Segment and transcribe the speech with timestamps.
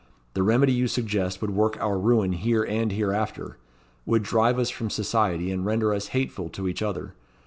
[0.33, 3.57] The remedy you suggest would work our ruin here and hereafter;
[4.07, 7.13] would drive us from society, and render us hateful to each other.